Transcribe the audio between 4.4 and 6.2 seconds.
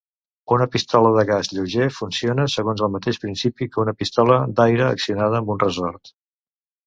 d'aire accionada amb un ressort.